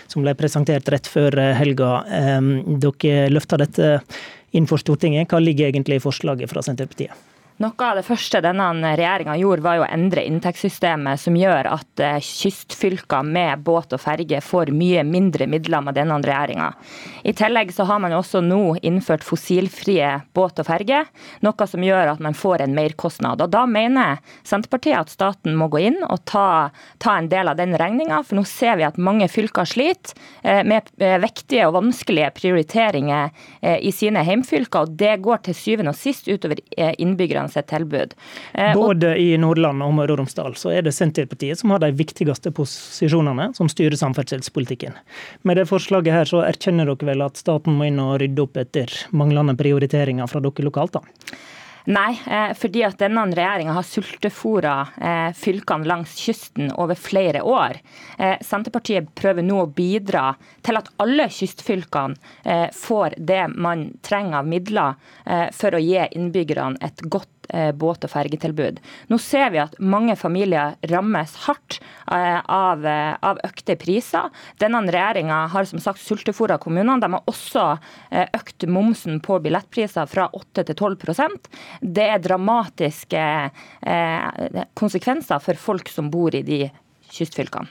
som 0.08 0.24
ble 0.24 0.36
presentert 0.38 0.88
rett 0.92 1.12
før 1.12 1.36
helga. 1.60 1.92
Eh, 2.08 2.50
dere 2.80 3.28
løfter 3.36 3.60
dette 3.66 3.94
inn 4.56 4.68
for 4.70 4.80
Stortinget. 4.80 5.28
Hva 5.28 5.44
ligger 5.44 5.68
egentlig 5.68 6.00
i 6.00 6.06
forslaget 6.08 6.48
fra 6.52 6.64
Senterpartiet? 6.64 7.35
Noe 7.56 7.72
av 7.88 7.96
det 7.96 8.02
første 8.04 8.42
denne 8.44 8.90
regjeringa 9.00 9.32
gjorde, 9.40 9.62
var 9.64 9.80
å 9.80 9.86
endre 9.88 10.26
inntektssystemet, 10.28 11.16
som 11.16 11.36
gjør 11.40 11.70
at 11.70 12.00
eh, 12.04 12.18
kystfylker 12.20 13.24
med 13.24 13.62
båt 13.64 13.94
og 13.96 14.02
ferge 14.02 14.42
får 14.44 14.68
mye 14.76 15.00
mindre 15.08 15.46
midler 15.48 15.80
med 15.86 15.96
denne 15.96 16.18
regjeringa. 16.20 16.66
I 17.24 17.32
tillegg 17.38 17.72
så 17.72 17.86
har 17.88 18.02
man 18.04 18.12
også 18.12 18.42
nå 18.44 18.74
innført 18.84 19.24
fossilfrie 19.24 20.10
båt 20.36 20.60
og 20.60 20.68
ferge, 20.68 20.98
noe 21.46 21.68
som 21.70 21.86
gjør 21.86 22.12
at 22.12 22.20
man 22.26 22.36
får 22.36 22.66
en 22.66 22.74
merkostnad. 22.76 23.40
Og 23.40 23.54
Da 23.56 23.64
mener 23.64 24.20
Senterpartiet 24.44 24.98
at 25.00 25.14
staten 25.14 25.56
må 25.56 25.70
gå 25.72 25.80
inn 25.88 25.98
og 26.04 26.26
ta, 26.28 26.74
ta 27.00 27.16
en 27.16 27.32
del 27.32 27.48
av 27.48 27.56
den 27.56 27.72
regninga, 27.80 28.20
for 28.20 28.36
nå 28.36 28.44
ser 28.44 28.76
vi 28.76 28.84
at 28.84 29.00
mange 29.00 29.30
fylker 29.32 29.64
sliter 29.64 30.12
eh, 30.42 30.60
med 30.60 30.92
eh, 31.00 31.16
vektige 31.24 31.70
og 31.70 31.78
vanskelige 31.78 32.34
prioriteringer 32.36 33.32
i 33.80 33.90
sine 33.94 34.20
heimfylker, 34.26 34.84
og 34.84 35.00
det 35.00 35.16
går 35.24 35.40
til 35.46 35.56
syvende 35.56 35.96
og 35.96 35.98
sist 35.98 36.28
utover 36.28 36.60
innbyggerne 36.76 37.45
innbyggerne 37.46 37.48
sitt 37.48 37.66
tilbud. 37.66 38.14
Eh, 38.54 38.74
Både 38.74 39.16
i 39.18 39.36
Nordland 39.36 39.82
og 39.82 39.94
Møre 39.94 40.12
og 40.12 40.20
Romsdal 40.20 40.56
så 40.56 40.72
er 40.72 40.82
det 40.82 40.94
Senterpartiet 40.94 41.58
som 41.58 41.70
har 41.70 41.80
de 41.80 41.92
viktigste 41.92 42.50
posisjonene, 42.52 43.54
som 43.54 43.68
styrer 43.68 43.96
samferdselspolitikken. 43.96 44.94
Med 45.42 45.56
det 45.56 45.68
forslaget 45.68 46.12
her 46.12 46.24
så 46.24 46.44
erkjenner 46.44 46.86
dere 46.86 47.06
vel 47.06 47.22
at 47.22 47.36
staten 47.36 47.76
må 47.76 47.86
inn 47.86 48.00
og 48.00 48.20
rydde 48.20 48.42
opp 48.42 48.56
etter 48.56 48.90
manglende 49.12 49.56
prioriteringer 49.56 50.26
fra 50.26 50.40
dere 50.40 50.66
lokalt, 50.66 50.92
da? 50.92 51.02
Nei, 51.86 52.18
eh, 52.26 52.50
fordi 52.58 52.80
at 52.82 52.98
denne 52.98 53.22
regjeringa 53.30 53.76
har 53.76 53.84
sultefòra 53.86 54.72
eh, 54.98 55.28
fylkene 55.38 55.86
langs 55.86 56.16
kysten 56.18 56.72
over 56.74 56.98
flere 56.98 57.44
år. 57.46 57.78
Senterpartiet 58.42 59.12
prøver 59.14 59.44
nå 59.46 59.60
å 59.62 59.68
bidra 59.70 60.32
til 60.66 60.80
at 60.80 60.88
alle 60.98 61.28
kystfylkene 61.30 62.16
får 62.74 63.14
det 63.22 63.44
man 63.54 63.92
trenger 64.02 64.40
av 64.40 64.48
midler 64.50 64.96
for 65.54 65.76
å 65.76 65.82
gi 65.82 66.00
innbyggerne 66.16 66.80
et 66.82 67.04
godt 67.12 67.35
Eh, 67.48 67.72
båt- 67.72 68.04
og 68.04 68.10
fergetilbud. 68.10 68.80
Nå 69.06 69.18
ser 69.22 69.50
vi 69.54 69.60
at 69.62 69.76
mange 69.78 70.16
familier 70.18 70.74
rammes 70.90 71.34
hardt 71.44 71.78
eh, 72.10 72.40
av, 72.42 72.82
eh, 72.86 73.14
av 73.22 73.38
økte 73.46 73.76
priser. 73.78 74.32
Denne 74.58 74.80
regjeringa 74.82 75.44
har 75.52 75.68
som 75.70 75.78
sagt 75.82 76.02
sultefòra 76.02 76.58
kommunene. 76.58 76.98
De 77.00 77.12
har 77.12 77.30
også 77.30 77.66
økt 78.34 78.66
momsen 78.70 79.20
på 79.22 79.38
billettpriser 79.44 80.08
fra 80.10 80.26
8 80.34 80.64
til 80.66 80.74
12% 80.74 81.48
Det 81.80 82.06
er 82.06 82.22
dramatiske 82.22 83.22
konsekvenser 84.78 85.42
for 85.42 85.60
folk 85.60 85.90
som 85.92 86.10
bor 86.10 86.34
i 86.34 86.42
de 86.46 86.60
kystfylkene. 87.12 87.70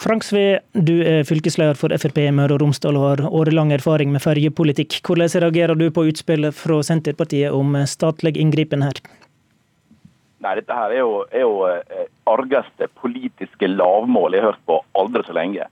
Frank 0.00 0.24
Sve, 0.24 0.60
du 0.72 1.02
er 1.04 1.26
fylkesleder 1.28 1.76
for 1.76 1.92
Frp 2.00 2.22
i 2.22 2.30
Møre 2.32 2.54
og 2.56 2.62
Romsdal 2.62 2.96
og 2.96 3.02
har 3.04 3.20
årelang 3.36 3.68
erfaring 3.76 4.08
med 4.14 4.22
ferjepolitikk. 4.24 4.96
Hvordan 5.04 5.28
reagerer 5.44 5.76
du 5.76 5.90
på 5.92 6.06
utspillet 6.08 6.56
fra 6.56 6.78
Senterpartiet 6.88 7.52
om 7.52 7.76
statlig 7.84 8.32
inngripen 8.40 8.80
her? 8.86 8.96
Nei, 10.40 10.54
Dette 10.56 10.72
her 10.72 10.94
er 10.94 11.02
jo, 11.02 11.12
er 11.28 11.44
jo 11.44 11.68
eh, 11.68 12.08
argeste 12.32 12.88
politiske 13.02 13.68
lavmål 13.68 14.38
jeg 14.38 14.40
har 14.46 14.54
hørt 14.54 14.64
på 14.72 14.80
aldri 14.96 15.26
så 15.28 15.36
lenge. 15.36 15.68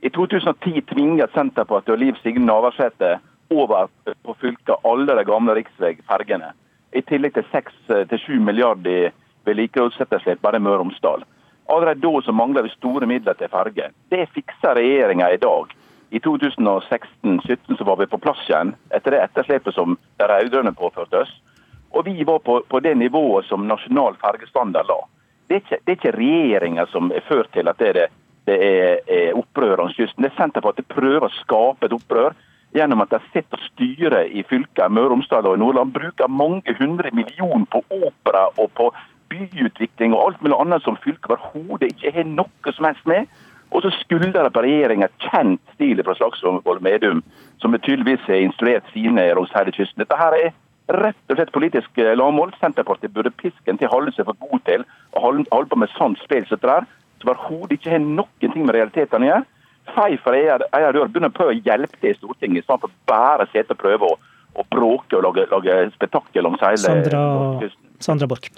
I 0.00 0.08
2010 0.08 0.80
tvinget 0.94 1.36
Senterpartiet 1.36 1.98
og 1.98 2.00
Liv 2.00 2.16
Signe 2.22 2.48
Navarsete 2.48 3.18
over 3.52 3.92
på 4.08 4.40
fylket 4.40 4.88
alle 4.88 5.20
de 5.20 5.28
gamle 5.28 5.60
riksveifergene. 5.60 6.54
I 6.96 7.04
tillegg 7.04 7.36
til 7.36 7.44
6-7 7.52 8.40
milliarder 8.40 9.10
i 9.10 9.16
vedlikeholdsetterslep 9.44 10.40
bare 10.40 10.56
i 10.56 10.64
Møre 10.64 10.80
og 10.80 10.86
Romsdal. 10.86 11.28
Allerede 11.68 12.00
da 12.00 12.20
så 12.22 12.32
mangla 12.32 12.62
vi 12.62 12.70
store 12.76 13.06
midler 13.06 13.34
til 13.34 13.50
ferge. 13.50 13.90
Det 14.10 14.28
fikser 14.34 14.78
regjeringa 14.78 15.32
i 15.34 15.40
dag. 15.42 15.74
I 16.10 16.18
2016-2017 16.18 17.78
så 17.78 17.84
var 17.84 17.96
vi 17.96 18.06
på 18.06 18.18
plass 18.22 18.44
igjen 18.46 18.74
etter 18.94 19.16
det 19.16 19.24
etterslepet 19.24 19.74
som 19.74 19.96
de 20.18 20.28
rød-grønne 20.30 20.72
påførte 20.78 21.24
oss. 21.24 21.32
Og 21.90 22.06
vi 22.06 22.22
var 22.24 22.38
på, 22.38 22.60
på, 22.68 22.80
det 22.80 22.94
nivået 22.94 23.48
som 23.48 23.66
nasjonal 23.66 24.14
fergestandard 24.20 24.86
la. 24.86 25.00
Det 25.48 25.56
er 25.56 25.64
ikke, 25.64 25.80
det 25.84 25.96
ikke 25.98 26.14
regjeringa 26.18 26.86
som 26.92 27.10
er 27.14 27.26
ført 27.26 27.50
til 27.54 27.68
at 27.68 27.82
det 27.82 27.90
er 27.94 28.06
det 28.46 28.56
er, 28.62 29.00
er 29.10 29.34
opprør 29.34 29.80
langs 29.80 29.96
kysten. 29.98 30.22
Det 30.22 30.30
er 30.30 30.36
Senterpartiet 30.38 30.86
prøver 30.92 31.26
å 31.26 31.34
skape 31.40 31.88
et 31.88 31.94
opprør 31.96 32.36
gjennom 32.76 33.02
at 33.02 33.10
de 33.10 33.18
sitter 33.32 33.58
og 33.58 33.64
styrer 33.72 34.30
i 34.30 34.44
fylket 34.46 34.92
Møre 34.92 35.08
og 35.08 35.16
Romsdal 35.16 35.48
og 35.50 35.58
Nordland. 35.58 35.94
Bruker 35.96 36.30
mange 36.30 36.76
hundre 36.78 37.10
millioner 37.16 37.66
på 37.72 37.82
opera 37.90 38.46
og 38.54 38.70
på 38.78 38.92
byutvikling 39.32 40.14
og 40.14 40.22
alt 40.24 40.42
mulig 40.44 40.58
annet 40.60 40.84
som 40.84 40.98
fylket 41.02 41.32
overhodet 41.32 41.92
ikke 41.92 42.14
har 42.14 42.28
noe 42.30 42.74
som 42.76 42.88
helst 42.88 43.06
med. 43.08 43.26
Og 43.74 43.82
så 43.82 43.90
skylder 43.90 44.46
de 44.46 44.52
på 44.54 44.62
regjeringa 44.62 45.08
kjent 45.26 45.74
stil 45.74 46.02
fra 46.06 46.14
Slagsvold 46.14 46.84
Medum, 46.86 47.24
som 47.58 47.74
tydeligvis 47.74 48.22
har 48.28 48.44
instruert 48.44 48.86
sine 48.92 49.26
langs 49.34 49.54
hele 49.56 49.74
kysten. 49.74 50.04
Dette 50.04 50.18
her 50.20 50.36
er 50.38 50.54
rett 50.94 51.32
og 51.32 51.38
slett 51.38 51.52
politisk 51.54 51.98
eh, 51.98 52.14
lavmål. 52.18 52.54
Senterpartiet 52.60 53.14
burde 53.14 53.34
pisken 53.42 53.78
til 53.80 53.90
holde 53.90 54.14
seg 54.14 54.28
for 54.28 54.38
god 54.46 54.62
til 54.68 54.86
å 55.16 55.24
holde 55.24 55.70
på 55.72 55.80
med 55.82 55.92
sånt 55.96 56.22
spill 56.22 56.46
som 56.46 56.62
dette 56.62 56.86
som 57.22 57.32
overhodet 57.32 57.78
ikke 57.78 57.94
har 57.96 58.02
noen 58.04 58.52
ting 58.52 58.64
med 58.64 58.76
realitetene 58.76 59.26
å 59.26 59.30
gjøre. 59.32 59.50
Fei 59.96 60.16
for 60.18 60.34
eier 60.34 60.62
dør, 60.94 61.10
begynner 61.10 61.32
på 61.34 61.46
å 61.46 61.54
hjelpe 61.54 61.98
til 62.00 62.10
i 62.10 62.16
Stortinget, 62.18 62.64
i 62.64 62.66
stedet 62.66 62.82
for 62.82 62.96
bare 63.06 63.46
å 63.46 63.52
sitte 63.52 63.76
og 63.76 63.80
prøve 63.80 64.08
å, 64.08 64.16
å 64.58 64.64
bråke 64.72 65.18
og 65.18 65.22
lage, 65.28 65.46
lage 65.52 65.76
spetakkel 65.94 66.46
langs 66.46 66.64
hele 66.64 66.82
Sandra, 66.82 67.22
Sandra 68.02 68.28
Borch. 68.30 68.50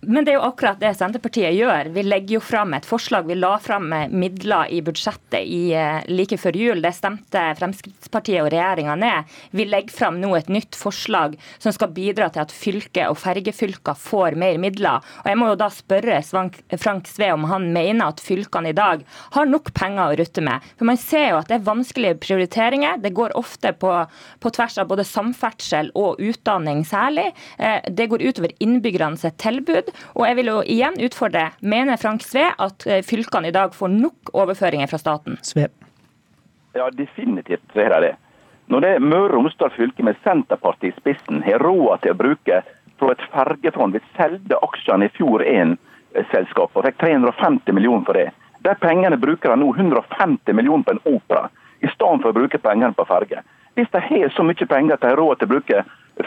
Men 0.00 0.24
det 0.24 0.34
er 0.34 0.36
jo 0.36 0.46
akkurat 0.46 0.78
det 0.80 0.92
Senterpartiet 0.98 1.54
gjør. 1.56 1.88
Vi 1.94 2.02
legger 2.04 2.36
jo 2.36 2.42
fram 2.44 2.74
et 2.76 2.86
forslag. 2.86 3.26
Vi 3.26 3.36
la 3.38 3.56
fram 3.62 3.88
midler 4.12 4.70
i 4.70 4.82
budsjettet 4.84 5.40
i, 5.42 5.72
eh, 5.74 6.02
like 6.08 6.36
før 6.38 6.56
jul. 6.56 6.82
Det 6.82 6.92
stemte 6.94 7.42
Fremskrittspartiet 7.58 8.42
og 8.42 8.50
regjeringa 8.52 8.94
ned. 8.98 9.24
Vi 9.50 9.64
legger 9.64 9.90
fram 9.90 10.20
nå 10.20 10.36
et 10.36 10.48
nytt 10.52 10.76
forslag 10.76 11.36
som 11.58 11.72
skal 11.72 11.88
bidra 11.88 12.30
til 12.32 12.44
at 12.44 12.52
fylke 12.52 13.08
og 13.08 13.16
fergefylker 13.16 13.96
får 13.96 14.36
mer 14.36 14.58
midler. 14.58 15.02
Og 15.24 15.26
Jeg 15.26 15.38
må 15.38 15.48
jo 15.48 15.56
da 15.56 15.68
spørre 15.68 16.22
Frank 16.78 17.06
Sve 17.06 17.32
om 17.32 17.44
han 17.44 17.72
mener 17.72 18.08
at 18.08 18.20
fylkene 18.20 18.68
i 18.68 18.72
dag 18.72 19.04
har 19.32 19.46
nok 19.46 19.72
penger 19.74 20.12
å 20.12 20.16
rutte 20.18 20.42
med. 20.42 20.60
For 20.76 20.84
Man 20.84 20.96
ser 20.96 21.30
jo 21.30 21.38
at 21.38 21.48
det 21.48 21.60
er 21.60 21.72
vanskelige 21.72 22.20
prioriteringer. 22.20 23.02
Det 23.02 23.14
går 23.14 23.34
ofte 23.34 23.72
på, 23.72 24.06
på 24.40 24.50
tvers 24.50 24.78
av 24.78 24.88
både 24.88 25.04
samferdsel 25.04 25.90
og 25.94 26.20
utdanning 26.20 26.84
særlig. 26.84 27.32
Eh, 27.58 27.80
det 27.90 28.08
går 28.08 28.22
utover 28.22 28.52
innbyggerne 28.60 29.16
sitt 29.16 29.38
tilbud. 29.38 29.85
Og 30.14 30.26
jeg 30.26 30.36
vil 30.38 30.50
jo 30.50 30.60
igjen 30.62 31.00
utfordre, 31.06 31.50
mener 31.60 32.00
Frank 32.00 32.24
Sve 32.24 32.48
at 32.52 32.86
eh, 32.86 33.02
fylkene 33.06 33.50
i 33.50 33.56
dag 33.56 33.74
får 33.74 33.92
nok 33.92 34.32
overføringer 34.34 34.90
fra 34.90 35.00
staten? 35.00 35.38
Sve. 35.42 35.68
Ja, 36.76 36.90
definitivt 36.92 37.64
så 37.72 37.84
er 37.86 37.94
det 37.94 38.00
det. 38.04 38.14
Når 38.66 38.82
det 38.82 38.88
er 38.96 39.04
Møre 39.04 39.28
og 39.30 39.34
Romsdal 39.36 39.70
fylke 39.76 40.02
med 40.02 40.18
Senterpartiet 40.24 40.96
i 40.96 41.00
spissen 41.00 41.44
har 41.46 41.62
råd 41.62 42.02
til 42.02 42.16
å 42.16 42.18
bruke 42.18 42.62
fra 42.98 43.12
et 43.12 43.22
fergefond 43.30 43.94
Vi 43.94 44.00
solgte 44.16 44.58
aksjene 44.66 45.06
i 45.06 45.12
fjor 45.14 45.44
1-selskapet 45.46 46.80
og 46.80 46.88
fikk 46.88 46.98
350 47.04 47.76
millioner 47.76 48.04
for 48.08 48.18
det. 48.18 48.32
De 48.66 48.74
pengene 48.80 49.20
bruker 49.22 49.52
de 49.52 49.60
nå 49.60 49.68
150 49.76 50.56
millioner 50.58 50.84
på 50.84 50.96
en 50.96 51.04
opera, 51.12 51.46
i 51.78 51.88
stedet 51.92 52.22
for 52.22 52.32
å 52.32 52.38
bruke 52.40 52.58
pengene 52.58 52.96
på 52.96 53.06
ferge. 53.06 53.44
Hvis 53.76 53.92
de 53.92 54.00
har 54.02 54.32
så 54.34 54.42
mye 54.42 54.66
penger 54.66 54.96
at 54.96 55.04
de 55.04 55.12
har 55.12 55.20
råd 55.20 55.38
til 55.38 55.46
å 55.46 55.52
bruke 55.54 55.82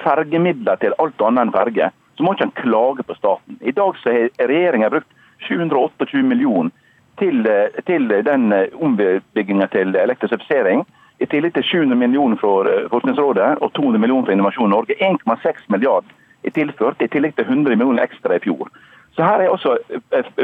fergemidler 0.06 0.80
til 0.80 0.96
alt 1.02 1.26
annet 1.26 1.48
enn 1.48 1.56
ferge, 1.56 1.90
så 2.20 2.24
må 2.28 2.34
ikke 2.36 2.50
han 2.50 2.58
klage 2.60 3.04
på 3.08 3.16
staten. 3.16 3.56
I 3.64 3.72
dag 3.72 3.96
så 3.98 4.12
har 4.12 4.48
regjeringa 4.52 4.90
brukt 4.92 5.08
728 5.48 6.20
millioner 6.28 6.72
til, 7.20 7.46
eh, 7.48 7.80
til 7.88 8.10
den 8.28 8.52
eh, 8.52 8.76
ombygginga 8.76 9.70
til 9.72 9.96
elektrifisering. 9.96 10.84
I 11.20 11.28
tillegg 11.32 11.54
til 11.56 11.64
700 11.64 11.96
millioner 11.96 12.36
fra 12.36 12.68
eh, 12.68 12.90
Forskningsrådet 12.92 13.48
og 13.64 13.72
200 13.74 14.04
millioner 14.04 14.26
fra 14.26 14.36
Innovasjon 14.36 14.76
Norge. 14.76 15.00
1,6 15.00 15.64
milliard 15.72 16.12
er 16.44 16.52
tilført, 16.52 17.00
i 17.00 17.08
tillegg 17.08 17.40
til 17.40 17.48
100 17.48 17.80
millioner 17.80 18.04
ekstra 18.04 18.36
i 18.36 18.44
fjor. 18.44 18.68
Så 19.16 19.24
her 19.24 19.40
har 19.40 19.56
også 19.56 19.78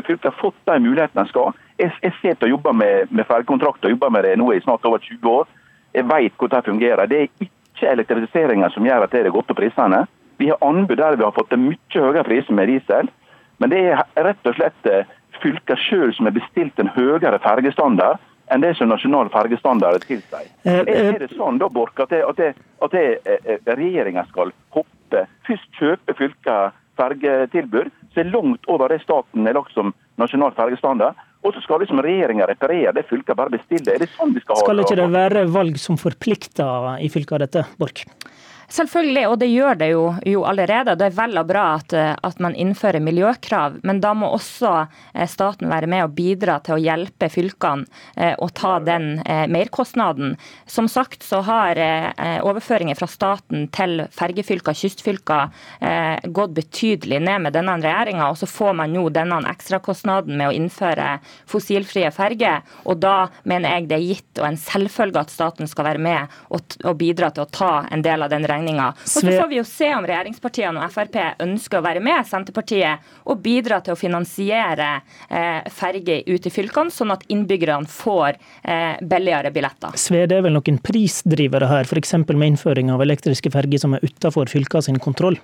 fylket 0.08 0.40
fått 0.40 0.58
de 0.68 0.80
mulighetene 0.80 1.28
de 1.28 1.32
skal. 1.36 1.52
Jeg, 1.80 1.92
jeg 2.04 2.16
sitter 2.22 2.48
og 2.48 2.56
jobber 2.56 2.72
med, 2.72 3.12
med 3.12 3.28
fergekontrakter, 3.28 3.92
jobber 3.92 4.16
med 4.16 4.24
det 4.24 4.38
nå 4.40 4.54
i 4.56 4.64
snart 4.64 4.88
over 4.88 5.04
20 5.04 5.28
år. 5.28 5.48
Jeg 5.96 6.08
vet 6.08 6.40
hvordan 6.40 6.64
det 6.64 6.72
fungerer. 6.72 7.12
Det 7.12 7.20
er 7.20 7.30
ikke 7.46 7.92
elektrifiseringa 7.92 8.72
som 8.72 8.88
gjør 8.88 9.04
at 9.04 9.12
det 9.12 9.28
har 9.28 9.36
gått 9.36 9.52
opp 9.52 9.60
prisene. 9.60 10.06
Vi 10.38 10.50
har 10.52 10.62
anbud 10.66 10.98
der 10.98 11.18
vi 11.18 11.24
har 11.24 11.36
fått 11.36 11.54
en 11.56 11.68
mye 11.70 12.02
høyere 12.02 12.26
pris 12.28 12.50
med 12.50 12.72
diesel. 12.72 13.12
Men 13.58 13.72
det 13.72 13.82
er 13.92 14.04
rett 14.28 14.48
og 14.50 14.58
slett 14.58 14.82
fylkene 14.84 15.22
fylket 15.44 15.82
sjøl 15.84 16.14
som 16.16 16.30
har 16.30 16.36
bestilt 16.36 16.80
en 16.80 16.90
høyere 16.96 17.40
fergestandard 17.44 18.22
enn 18.54 18.64
det 18.64 18.76
som 18.78 18.90
nasjonal 18.92 19.30
fergestandard 19.34 20.06
tilsier. 20.06 20.48
Eh, 20.64 20.82
eh, 20.86 21.12
er 21.12 21.20
det 21.20 21.32
sånn 21.34 21.60
da, 21.62 21.70
Borch, 21.70 21.98
at, 22.00 22.14
det, 22.14 22.54
at, 22.86 22.98
regjeringa 23.68 24.26
skal 24.30 24.54
hoppe? 24.76 25.26
Først 25.48 25.80
kjøpe 25.80 26.16
fylket 26.18 26.76
fergetilbud 27.00 27.92
som 28.14 28.22
er 28.22 28.32
langt 28.32 28.70
over 28.72 28.94
det 28.94 29.02
staten 29.04 29.48
har 29.48 29.58
lagt 29.58 29.74
som 29.76 29.94
nasjonal 30.22 30.54
fergestandard. 30.58 31.18
Og 31.46 31.54
så 31.54 31.62
skal 31.62 31.84
liksom 31.84 32.00
regjeringa 32.02 32.48
reparere 32.50 32.94
det 32.96 33.04
fylket 33.10 33.38
bare 33.38 33.54
bestiller. 33.54 33.98
Er 33.98 34.06
det 34.06 34.10
sånn 34.16 34.34
vi 34.34 34.42
skal 34.42 34.56
ha 34.56 34.62
det? 34.62 34.66
Skal 34.66 34.82
ikke 34.82 34.98
det 34.98 35.10
være 35.14 35.44
valg 35.54 35.78
som 35.82 36.00
forplikter 36.02 36.96
i 37.06 37.10
fylket 37.14 37.38
av 37.38 37.44
dette, 37.46 37.66
Borch? 37.82 38.06
Selvfølgelig, 38.72 39.26
og 39.30 39.38
det 39.40 39.50
gjør 39.52 39.78
det 39.78 39.90
jo, 39.92 40.04
jo 40.26 40.44
allerede. 40.50 40.96
Det 40.98 41.10
er 41.10 41.18
vel 41.18 41.38
og 41.38 41.50
bra 41.50 41.66
at, 41.78 41.94
at, 41.94 42.40
man 42.42 42.56
innfører 42.58 43.04
miljøkrav, 43.04 43.78
men 43.86 44.02
da 44.02 44.14
må 44.18 44.32
også 44.34 44.72
eh, 45.14 45.28
staten 45.30 45.70
være 45.70 45.90
med 45.92 46.06
og 46.08 46.16
bidra 46.18 46.58
til 46.66 46.76
å 46.76 46.82
hjelpe 46.82 47.30
fylkene 47.32 47.86
eh, 48.18 48.34
å 48.42 48.50
ta 48.50 48.80
den 48.84 49.22
eh, 49.22 49.46
merkostnaden. 49.52 50.36
Som 50.66 50.90
sagt 50.92 51.24
så 51.24 51.42
har 51.46 51.78
overføringer 52.46 52.98
fra 52.98 53.08
staten 53.10 53.68
til 53.74 54.04
fergefylker, 54.14 54.76
kystfylker, 54.76 55.52
gått 56.34 56.54
betydelig 56.56 57.20
ned 57.24 57.44
med 57.46 57.56
denne 57.56 57.76
regjeringa, 57.82 58.28
og 58.32 58.40
så 58.40 58.48
får 58.50 58.76
man 58.80 58.94
nå 58.96 59.04
denne 59.14 59.40
ekstrakostnaden 59.50 60.38
med 60.38 60.50
å 60.50 60.56
innføre 60.56 61.08
fossilfrie 61.50 62.10
ferger. 62.16 62.64
Og 62.86 63.00
da 63.04 63.28
mener 63.44 63.76
jeg 63.76 63.90
det 63.90 63.98
er 63.98 64.06
gitt 64.06 64.42
og 64.42 64.50
en 64.50 64.60
selvfølge 64.60 65.26
at 65.26 65.34
staten 65.34 65.70
skal 65.70 65.90
være 65.90 66.04
med 66.06 66.38
og, 66.50 66.78
og 66.84 66.98
bidra 67.00 67.32
til 67.36 67.46
å 67.46 67.52
ta 67.52 67.74
en 67.92 68.06
del 68.06 68.26
av 68.26 68.34
den 68.34 68.48
regninga 68.48 68.55
regninga. 68.56 68.92
Og 68.96 69.12
så 69.12 69.26
får 69.28 69.50
vi 69.52 69.60
jo 69.60 69.66
se 69.68 69.92
om 69.96 70.08
regjeringspartiene 70.08 70.82
og 70.82 70.94
Frp 70.94 71.18
ønsker 71.46 71.80
å 71.80 71.86
være 71.86 72.04
med 72.04 72.28
Senterpartiet 72.28 73.06
og 73.30 73.42
bidra 73.44 73.82
til 73.84 73.96
å 73.96 74.00
finansiere 74.00 74.90
eh, 75.30 75.68
ferger 75.74 76.24
ut 76.30 76.48
i 76.48 76.54
fylkene, 76.54 76.94
sånn 76.94 77.14
at 77.16 77.26
innbyggerne 77.32 77.90
får 77.92 78.40
eh, 78.64 78.96
billigere 79.02 79.52
billetter. 79.56 79.98
Sve, 80.00 80.26
det 80.30 80.40
er 80.40 80.48
vel 80.48 80.58
noen 80.58 80.80
prisdrivere 80.84 81.70
her, 81.70 81.90
f.eks. 81.90 82.18
med 82.26 82.48
innføring 82.54 82.94
av 82.94 83.04
elektriske 83.06 83.52
ferger 83.54 83.82
som 83.82 83.98
er 83.98 84.06
utenfor 84.06 84.52
fylkene 84.52 84.90
sin 84.90 85.02
kontroll? 85.04 85.40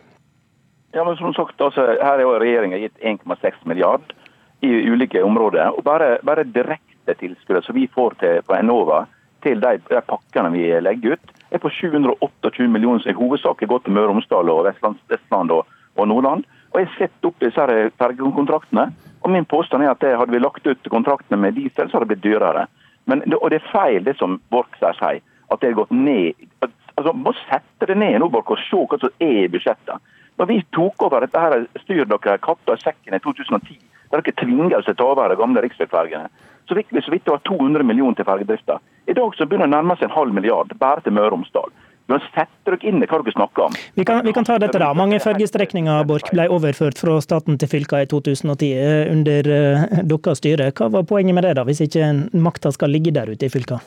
Ja, 0.92 1.06
men 1.08 1.16
som 1.16 1.34
sagt, 1.34 1.62
altså, 1.62 1.86
Her 2.02 2.20
har 2.20 2.40
regjeringa 2.44 2.80
gitt 2.82 2.98
1,6 3.00 3.64
milliard 3.64 4.14
i 4.62 4.72
ulike 4.92 5.24
områder. 5.24 5.72
og 5.78 5.84
Bare, 5.84 6.18
bare 6.24 6.44
direkte 6.44 7.16
tilskudd 7.20 7.64
som 7.66 7.76
vi 7.76 7.88
får 7.88 8.18
til, 8.20 8.42
på 8.46 8.56
Enova 8.58 9.06
til 9.44 9.62
de, 9.62 9.78
de 9.90 10.02
pakkene 10.08 10.52
vi 10.54 10.66
legger 10.84 11.16
ut, 11.16 11.32
er 11.52 11.62
på 11.62 11.70
728 11.70 12.68
millioner, 12.72 13.04
som 13.04 13.12
i 13.12 13.18
hovedsak 13.18 13.64
har 13.64 13.72
gått 13.72 13.88
til 13.88 13.96
Møre 13.96 14.10
og 14.10 14.16
Romsdal 14.16 14.52
og 14.54 14.66
Vestland, 14.70 15.00
Vestland 15.12 15.52
og, 15.56 15.66
og, 15.98 16.08
Nordland. 16.08 16.46
Og 16.72 16.80
Jeg 16.80 16.92
sett 16.98 17.28
opp 17.28 17.40
disse 17.44 17.66
fergekontraktene, 18.00 18.88
og 19.22 19.34
min 19.34 19.46
påstand 19.46 19.84
er 19.84 19.92
at 19.92 20.02
det, 20.02 20.16
hadde 20.18 20.34
vi 20.34 20.40
lagt 20.42 20.68
ut 20.68 20.92
kontraktene 20.94 21.40
med 21.42 21.58
diesel, 21.60 21.90
så 21.90 21.98
hadde 21.98 22.08
det 22.08 22.16
blitt 22.16 22.26
dyrere. 22.30 22.68
Men, 23.10 23.26
og 23.42 23.50
det 23.52 23.60
er 23.60 23.72
feil 23.74 24.06
det 24.06 24.16
som 24.20 24.40
Borch 24.54 24.78
sier, 24.80 25.22
at 25.22 25.62
det 25.62 25.74
har 25.74 25.80
gått 25.82 25.92
ned. 25.92 26.48
Altså, 26.96 27.14
Må 27.14 27.34
sette 27.44 27.90
det 27.90 27.98
ned 27.98 28.20
nå, 28.22 28.30
Borch, 28.32 28.54
og 28.54 28.64
se 28.64 28.86
hva 28.88 29.02
som 29.02 29.14
er 29.20 29.46
i 29.46 29.52
budsjettet. 29.52 30.12
Når 30.40 30.48
vi 30.50 30.62
tok 30.74 31.04
over 31.06 31.26
dette 31.26 31.42
her, 31.42 31.66
styr 31.84 32.08
dere 32.08 32.40
katta 32.42 32.78
i 32.78 32.82
sekken 32.82 33.18
i 33.18 33.20
2010, 33.22 33.76
der 34.12 34.24
dere 34.24 34.40
tvinga 34.40 34.80
oss 34.80 34.88
til 34.88 34.96
å 34.96 35.02
ta 35.02 35.10
over 35.12 35.30
de 35.30 35.38
gamle 35.38 35.62
riksveifergene, 35.66 36.32
så 36.72 36.80
fikk 36.80 36.94
vi 36.96 37.04
så 37.04 37.12
vidt 37.12 37.26
det 37.28 37.36
var 37.36 37.44
200 37.50 37.84
millioner 37.84 38.16
til 38.16 38.28
fergedrifta. 38.28 38.80
I 39.12 39.16
dag 39.18 39.34
så 39.36 39.46
begynner 39.46 39.68
det 39.68 39.74
å 39.74 39.78
nærme 39.78 39.98
seg 40.00 40.08
en 40.08 40.16
halv 40.16 40.36
milliard 40.38 40.72
bare 40.80 41.04
til 41.04 41.16
Møre 41.18 41.34
og 41.34 41.36
Romsdal. 41.36 41.74
Men 42.12 42.24
setter 42.32 42.76
dere 42.76 42.90
inn 42.90 43.04
i 43.04 43.08
hva 43.08 43.20
dere 43.22 43.34
snakker 43.36 43.66
om. 43.68 43.76
Vi 44.00 44.06
kan, 44.08 44.22
vi 44.26 44.34
kan 44.36 44.48
ta 44.48 44.58
dette 44.60 44.80
da. 44.82 44.90
Mange 44.98 45.20
fergestrekninger 45.24 46.08
Bork, 46.08 46.32
ble 46.32 46.48
overført 46.52 47.00
fra 47.00 47.18
staten 47.24 47.60
til 47.60 47.72
fylka 47.72 48.02
i 48.04 48.08
2010 48.12 48.72
eh, 48.72 49.12
under 49.12 49.52
uh, 49.52 49.86
deres 50.00 50.42
styre. 50.42 50.72
Hva 50.76 50.90
var 50.96 51.08
poenget 51.08 51.38
med 51.38 51.48
det, 51.48 51.56
da, 51.60 51.68
hvis 51.68 51.84
ikke 51.86 52.12
makta 52.36 52.74
skal 52.76 52.92
ligge 52.96 53.14
der 53.16 53.32
ute 53.32 53.48
i 53.48 53.54
fylka? 53.54 53.80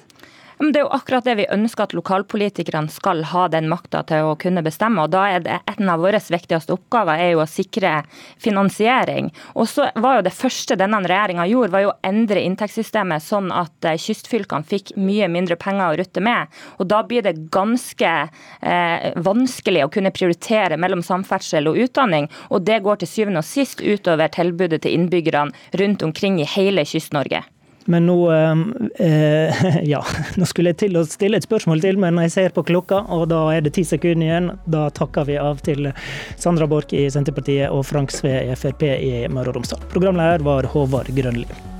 Det 0.73 0.79
er 0.81 0.85
jo 0.85 0.95
akkurat 0.95 1.27
det 1.27 1.35
vi 1.37 1.45
ønsker 1.53 1.85
at 1.85 1.95
lokalpolitikerne 1.97 2.93
skal 2.93 3.25
ha 3.33 3.45
den 3.53 3.67
makta 3.69 4.05
til 4.09 4.31
å 4.31 4.37
kunne 4.41 4.63
bestemme. 4.65 5.03
og 5.03 5.11
da 5.11 5.25
er 5.29 5.41
det 5.41 5.61
En 5.67 5.89
av 5.89 6.01
våre 6.01 6.21
viktigste 6.21 6.73
oppgaver 6.73 7.19
er 7.19 7.31
jo 7.33 7.43
å 7.43 7.49
sikre 7.49 8.05
finansiering. 8.39 9.33
Og 9.55 9.69
så 9.69 9.91
var 9.97 10.17
jo 10.17 10.23
Det 10.23 10.33
første 10.33 10.77
denne 10.77 11.03
regjeringa 11.03 11.47
gjorde, 11.47 11.71
var 11.71 11.81
jo 11.81 11.91
å 11.91 11.99
endre 12.03 12.41
inntektssystemet 12.41 13.23
sånn 13.23 13.51
at 13.53 13.85
eh, 13.85 13.99
kystfylkene 13.99 14.65
fikk 14.65 14.97
mye 14.97 15.29
mindre 15.29 15.57
penger 15.57 15.91
å 15.91 15.97
rutte 15.99 16.21
med. 16.21 16.47
Og 16.79 16.87
Da 16.89 17.03
blir 17.03 17.23
det 17.23 17.51
ganske 17.51 18.31
eh, 18.63 19.13
vanskelig 19.17 19.85
å 19.85 19.91
kunne 19.91 20.15
prioritere 20.15 20.77
mellom 20.77 21.03
samferdsel 21.03 21.69
og 21.69 21.77
utdanning. 21.77 22.31
Og 22.51 22.65
det 22.65 22.83
går 22.83 23.03
til 23.03 23.09
syvende 23.09 23.43
og 23.43 23.45
sist 23.45 23.81
utover 23.81 24.29
tilbudet 24.29 24.83
til 24.83 24.95
innbyggerne 24.95 25.53
rundt 25.75 26.03
omkring 26.03 26.41
i 26.41 26.49
hele 26.49 26.85
Kyst-Norge. 26.85 27.45
Men 27.91 28.07
nå 28.09 28.19
eh, 28.33 29.65
Ja, 29.93 30.01
nå 30.41 30.49
skulle 30.49 30.73
jeg 30.73 30.81
til 30.85 30.99
å 31.01 31.05
stille 31.09 31.41
et 31.41 31.47
spørsmål 31.47 31.85
til, 31.85 32.01
men 32.01 32.19
jeg 32.25 32.35
ser 32.35 32.57
på 32.57 32.65
klokka, 32.67 33.05
og 33.13 33.29
da 33.33 33.43
er 33.55 33.65
det 33.65 33.75
ti 33.77 33.85
sekunder 33.89 34.29
igjen. 34.29 34.51
Da 34.71 34.87
takker 34.95 35.29
vi 35.29 35.39
av 35.41 35.61
til 35.67 35.91
Sandra 36.41 36.69
Borch 36.71 36.95
i 36.97 37.07
Senterpartiet 37.13 37.73
og 37.73 37.85
Frank 37.89 38.15
Sve 38.15 38.39
i 38.49 38.57
Frp 38.59 38.89
i 38.95 39.15
Møre 39.29 39.53
og 39.53 39.61
Romsdal. 39.61 39.87
Programleder 39.93 40.45
var 40.47 40.73
Håvard 40.75 41.13
Grønli. 41.15 41.74